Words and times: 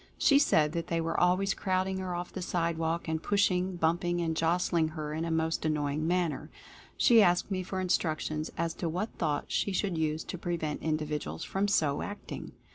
She 0.17 0.39
said 0.39 0.71
that 0.71 0.87
they 0.87 0.99
were 0.99 1.19
always 1.19 1.53
crowding 1.53 1.99
her 1.99 2.15
off 2.15 2.33
the 2.33 2.41
sidewalk 2.41 3.07
and 3.07 3.21
push 3.21 3.51
ing, 3.51 3.75
bumping 3.75 4.19
and 4.19 4.35
jostling 4.35 4.87
her 4.87 5.13
in 5.13 5.25
a 5.25 5.29
most 5.29 5.63
annoying 5.63 6.07
manner. 6.07 6.49
She 6.97 7.21
asked 7.21 7.51
me 7.51 7.61
for 7.61 7.79
instructions 7.79 8.49
as 8.57 8.73
to 8.73 8.89
what 8.89 9.13
thought 9.19 9.51
she 9.51 9.71
should 9.71 9.99
use 9.99 10.23
to 10.23 10.39
prevent 10.39 10.81
individuals 10.81 11.43
from 11.43 11.67
so 11.67 12.01
acting. 12.01 12.53